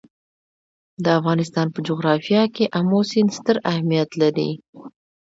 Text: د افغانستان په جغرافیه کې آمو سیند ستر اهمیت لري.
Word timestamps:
د 1.03 1.05
افغانستان 1.19 1.67
په 1.73 1.79
جغرافیه 1.87 2.43
کې 2.55 2.71
آمو 2.79 2.99
سیند 3.11 3.31
ستر 3.37 3.57
اهمیت 3.71 4.09
لري. 4.21 4.51